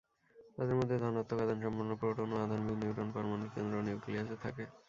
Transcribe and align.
তাদের 0.55 0.75
মধ্যে 0.79 0.95
ধনাত্মক 0.99 1.39
আধান 1.39 1.59
সম্পন্ন 1.65 1.91
প্রোটন 1.99 2.29
ও 2.31 2.45
আধান 2.45 2.59
বিহীন 2.61 2.79
নিউট্রন 2.81 3.09
পরমাণুর 3.13 3.53
কেন্দ্র 3.55 3.75
নিউক্লিয়াসে 3.87 4.35
থাকে। 4.43 4.63